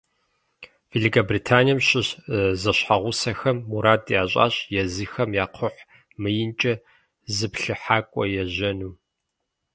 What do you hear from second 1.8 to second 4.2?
щыщ зэщхьэгъусэхэм мурад